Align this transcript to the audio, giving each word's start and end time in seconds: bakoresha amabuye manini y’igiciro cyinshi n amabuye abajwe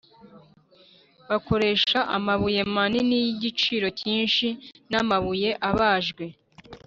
bakoresha 1.29 1.99
amabuye 2.17 2.61
manini 2.73 3.17
y’igiciro 3.25 3.87
cyinshi 3.99 4.47
n 4.91 4.93
amabuye 5.01 5.49
abajwe 5.69 6.25